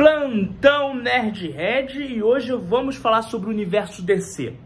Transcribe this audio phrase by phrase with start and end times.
[0.00, 4.56] Plantão Nerdhead e hoje vamos falar sobre o universo DC.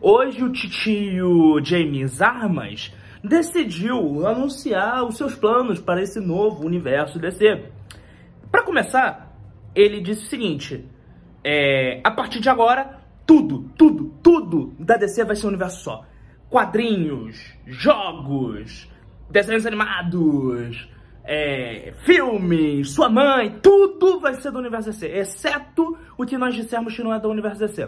[0.00, 2.90] Hoje o titio James Armas
[3.22, 7.70] decidiu anunciar os seus planos para esse novo universo DC.
[8.50, 9.38] Para começar,
[9.74, 10.88] ele disse o seguinte:
[11.44, 16.06] é, a partir de agora, tudo, tudo, tudo da DC vai ser um universo só.
[16.48, 17.36] Quadrinhos,
[17.66, 18.90] jogos,
[19.28, 20.88] desenhos animados,
[21.30, 26.96] é, filmes, sua mãe, tudo vai ser do universo DC, exceto o que nós dissermos
[26.96, 27.86] que não é do universo DC.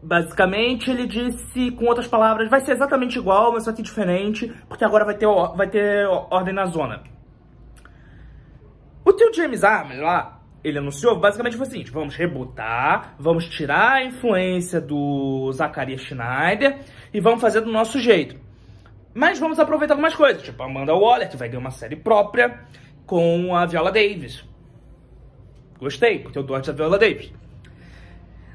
[0.00, 4.84] Basicamente, ele disse, com outras palavras, vai ser exatamente igual, mas só que diferente, porque
[4.84, 7.02] agora vai ter, vai ter ordem na zona.
[9.04, 13.94] O tio James Armas lá, ele anunciou, basicamente foi o seguinte, vamos rebootar, vamos tirar
[13.94, 16.78] a influência do Zachariah Schneider
[17.12, 18.41] e vamos fazer do nosso jeito.
[19.14, 22.60] Mas vamos aproveitar algumas coisas, tipo Amanda Waller, que vai ganhar uma série própria
[23.06, 24.44] com a Viola Davis.
[25.78, 27.32] Gostei, porque eu gosto da Viola Davis.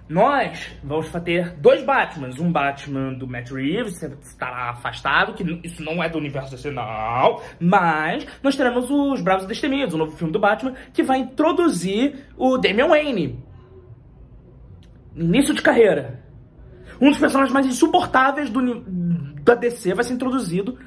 [0.09, 2.40] Nós vamos ter dois Batmans.
[2.40, 6.72] Um Batman do Matt Reeves, que estará afastado, que isso não é do universo DC,
[6.72, 7.42] não.
[7.59, 12.26] Mas nós teremos os Bravos e Destemidos, o novo filme do Batman, que vai introduzir
[12.38, 13.44] o Damian Wayne.
[15.14, 16.24] Início de carreira.
[17.02, 18.62] Um dos personagens mais insuportáveis do,
[19.48, 20.78] da DC vai ser introduzido.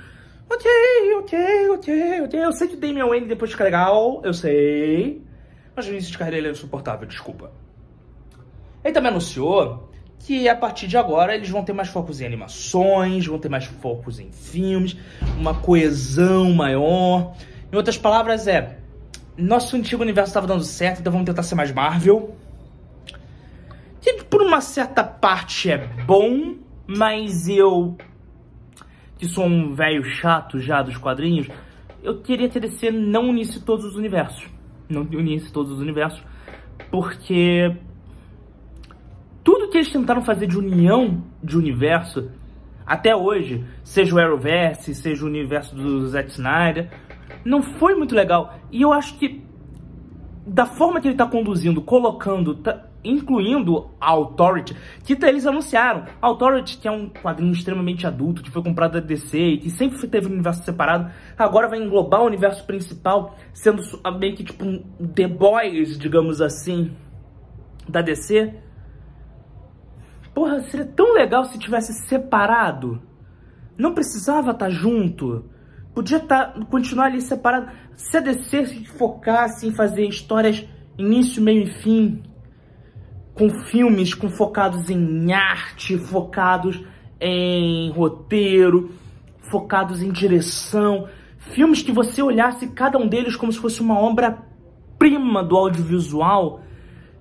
[0.48, 0.70] Ok,
[1.18, 2.44] ok, ok, ok.
[2.44, 5.22] Eu sei que o Damian Wayne depois fica legal, eu sei.
[5.74, 7.50] Mas o início de carreira ele é insuportável, desculpa.
[8.84, 9.88] Ele também anunciou
[10.18, 13.64] que a partir de agora eles vão ter mais focos em animações, vão ter mais
[13.64, 14.96] focos em filmes,
[15.38, 17.34] uma coesão maior.
[17.72, 18.76] Em outras palavras, é.
[19.38, 22.34] Nosso antigo universo estava dando certo, então vamos tentar ser mais Marvel.
[24.00, 27.96] Que por uma certa parte é bom, mas eu
[29.20, 31.46] que sou um velho chato já dos quadrinhos,
[32.02, 34.48] eu queria ter DC não unisse todos os universos.
[34.88, 36.22] Não unisse todos os universos,
[36.90, 37.76] porque
[39.44, 42.30] tudo que eles tentaram fazer de união de universo,
[42.86, 46.90] até hoje, seja o Arrowverse, seja o universo do Zack Snyder,
[47.44, 48.58] não foi muito legal.
[48.72, 49.44] E eu acho que,
[50.46, 56.04] da forma que ele está conduzindo, colocando, tá, incluindo a Authority, que eles anunciaram.
[56.20, 59.70] A Authority, que é um quadrinho extremamente adulto, que foi comprado da DC e que
[59.70, 63.82] sempre teve um universo separado, agora vai englobar o universo principal, sendo
[64.18, 64.82] meio que tipo um
[65.14, 66.92] The Boys, digamos assim,
[67.88, 68.54] da DC.
[70.34, 73.02] Porra, seria tão legal se tivesse separado.
[73.76, 75.44] Não precisava estar tá junto.
[75.94, 77.70] Podia estar, tá, continuar ali separado.
[77.94, 80.64] Se a DC se focasse em fazer histórias
[80.96, 82.22] início, meio e fim,
[83.34, 86.82] com filmes com focados em arte, focados
[87.20, 88.90] em roteiro,
[89.50, 91.08] focados em direção,
[91.38, 96.62] filmes que você olhasse cada um deles como se fosse uma obra-prima do audiovisual,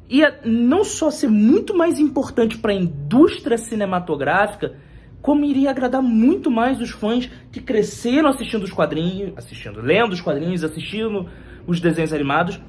[0.09, 4.75] ia não só ser muito mais importante para a indústria cinematográfica,
[5.21, 10.21] como iria agradar muito mais os fãs que cresceram assistindo os quadrinhos, assistindo, lendo os
[10.21, 11.27] quadrinhos, assistindo
[11.67, 12.59] os desenhos animados,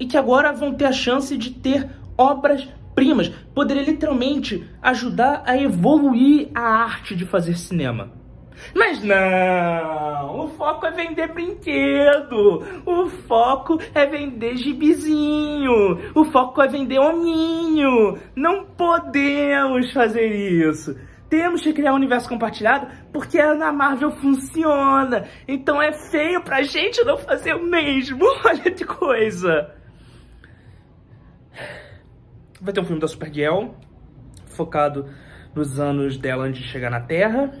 [0.00, 1.88] e que agora vão ter a chance de ter
[2.22, 8.12] obras primas, poderia literalmente ajudar a evoluir a arte de fazer cinema.
[8.74, 16.68] Mas não, o foco é vender brinquedo, o foco é vender gibizinho, o foco é
[16.68, 18.18] vender hominho.
[18.36, 20.96] Não podemos fazer isso.
[21.28, 25.26] Temos que criar um universo compartilhado porque na Marvel funciona.
[25.48, 28.22] Então é feio pra gente não fazer o mesmo.
[28.44, 29.81] Olha que coisa.
[32.62, 33.70] Vai ter um filme da Supergirl,
[34.46, 35.06] focado
[35.52, 37.52] nos anos dela antes de chegar na Terra.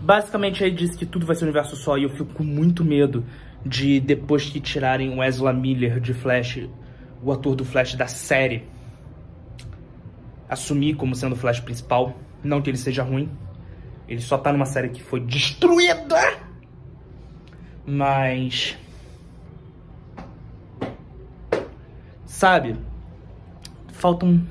[0.00, 2.84] Basicamente, aí diz que tudo vai ser um universo só e eu fico com muito
[2.84, 3.24] medo
[3.64, 6.68] de, depois que tirarem o Ezra Miller de Flash,
[7.22, 8.64] o ator do Flash da série,
[10.48, 12.18] assumir como sendo o Flash principal.
[12.42, 13.30] Não que ele seja ruim,
[14.08, 16.18] ele só tá numa série que foi destruída.
[17.86, 18.76] Mas
[22.36, 22.76] sabe?
[23.92, 24.44] Falta um,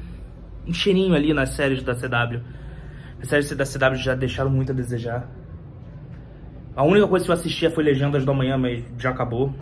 [0.67, 2.41] um cheirinho ali nas séries da CW.
[3.21, 5.29] As séries da CW já deixaram muito a desejar.
[6.75, 9.53] A única coisa que eu assistia foi Legendas do Amanhã, mas já acabou.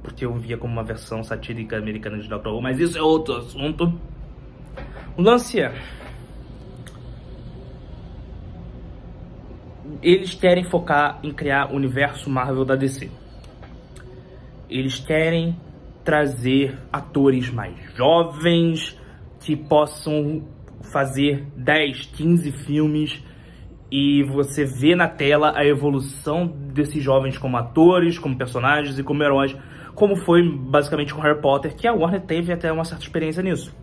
[0.00, 3.36] Porque eu via como uma versão satírica americana de Doctor Who, mas isso é outro
[3.36, 3.92] assunto.
[5.16, 5.74] O lance é...
[10.00, 13.10] Eles querem focar em criar o universo Marvel da DC.
[14.70, 15.56] Eles querem
[16.04, 18.98] trazer atores mais jovens
[19.40, 20.42] que possam
[20.92, 23.22] fazer 10, 15 filmes
[23.90, 29.22] e você vê na tela a evolução desses jovens como atores, como personagens e como
[29.22, 29.54] heróis,
[29.94, 33.74] como foi basicamente com Harry Potter, que a Warner teve até uma certa experiência nisso.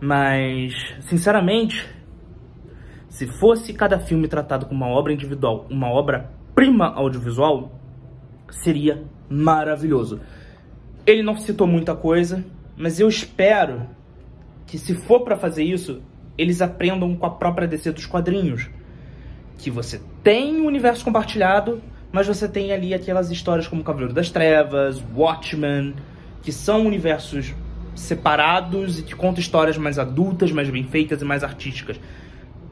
[0.00, 1.88] Mas, sinceramente,
[3.08, 7.80] se fosse cada filme tratado como uma obra individual, uma obra prima audiovisual,
[8.50, 10.20] seria maravilhoso.
[11.06, 12.44] Ele não citou muita coisa,
[12.76, 13.86] mas eu espero
[14.66, 16.02] que se for para fazer isso,
[16.36, 18.68] eles aprendam com a própria DC dos quadrinhos.
[19.58, 21.80] Que você tem um universo compartilhado,
[22.12, 25.94] mas você tem ali aquelas histórias como Cavaleiro das Trevas, Watchmen,
[26.42, 27.54] que são universos
[27.94, 31.98] separados e que contam histórias mais adultas, mais bem feitas e mais artísticas.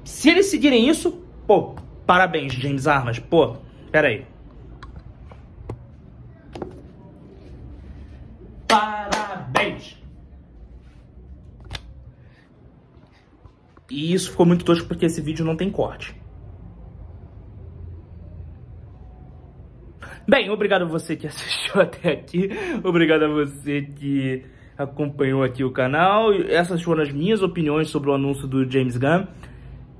[0.05, 1.75] Se eles seguirem isso, pô,
[2.06, 3.19] parabéns, James Armas.
[3.19, 3.56] Pô,
[3.91, 4.09] pera
[8.75, 9.97] Parabéns!
[13.88, 16.21] E isso ficou muito tosco porque esse vídeo não tem corte.
[20.26, 22.50] Bem, obrigado a você que assistiu até aqui.
[22.82, 24.44] Obrigado a você que
[24.76, 26.32] acompanhou aqui o canal.
[26.32, 29.26] Essas foram as minhas opiniões sobre o anúncio do James Gunn.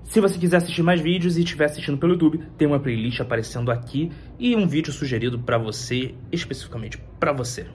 [0.03, 3.71] Se você quiser assistir mais vídeos e estiver assistindo pelo YouTube, tem uma playlist aparecendo
[3.71, 7.67] aqui e um vídeo sugerido para você, especificamente para você.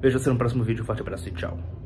[0.00, 0.84] Veja você no próximo vídeo.
[0.84, 1.85] Forte abraço e tchau.